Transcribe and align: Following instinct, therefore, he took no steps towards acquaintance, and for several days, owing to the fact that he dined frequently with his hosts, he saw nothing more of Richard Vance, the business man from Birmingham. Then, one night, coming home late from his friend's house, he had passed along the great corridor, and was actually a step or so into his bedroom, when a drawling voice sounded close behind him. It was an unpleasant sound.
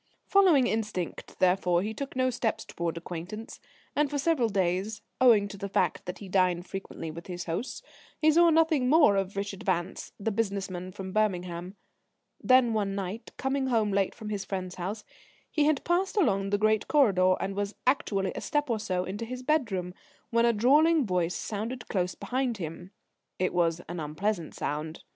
Following 0.25 0.65
instinct, 0.65 1.37
therefore, 1.37 1.83
he 1.83 1.93
took 1.93 2.15
no 2.15 2.31
steps 2.31 2.65
towards 2.65 2.97
acquaintance, 2.97 3.59
and 3.95 4.09
for 4.09 4.17
several 4.17 4.49
days, 4.49 5.03
owing 5.21 5.47
to 5.49 5.57
the 5.59 5.69
fact 5.69 6.07
that 6.07 6.17
he 6.17 6.27
dined 6.27 6.65
frequently 6.65 7.11
with 7.11 7.27
his 7.27 7.43
hosts, 7.43 7.83
he 8.17 8.31
saw 8.31 8.49
nothing 8.49 8.89
more 8.89 9.15
of 9.15 9.35
Richard 9.37 9.61
Vance, 9.61 10.11
the 10.19 10.31
business 10.31 10.71
man 10.71 10.91
from 10.91 11.11
Birmingham. 11.11 11.75
Then, 12.43 12.73
one 12.73 12.95
night, 12.95 13.29
coming 13.37 13.67
home 13.67 13.91
late 13.91 14.15
from 14.15 14.29
his 14.31 14.43
friend's 14.43 14.73
house, 14.81 15.03
he 15.51 15.65
had 15.65 15.83
passed 15.83 16.17
along 16.17 16.49
the 16.49 16.57
great 16.57 16.87
corridor, 16.87 17.35
and 17.39 17.53
was 17.55 17.75
actually 17.85 18.31
a 18.33 18.41
step 18.41 18.71
or 18.71 18.79
so 18.79 19.03
into 19.03 19.23
his 19.23 19.43
bedroom, 19.43 19.93
when 20.31 20.47
a 20.47 20.51
drawling 20.51 21.05
voice 21.05 21.35
sounded 21.35 21.87
close 21.89 22.15
behind 22.15 22.57
him. 22.57 22.89
It 23.37 23.53
was 23.53 23.81
an 23.81 23.99
unpleasant 23.99 24.55
sound. 24.55 25.03